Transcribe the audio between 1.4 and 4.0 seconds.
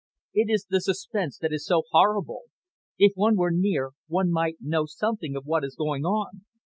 is so horrible. If one were near,